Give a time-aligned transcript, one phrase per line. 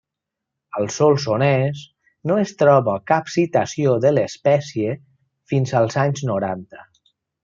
[0.77, 1.83] Al Solsonès
[2.31, 4.95] no es troba cap citació de l'espècie
[5.53, 6.81] fins als anys noranta.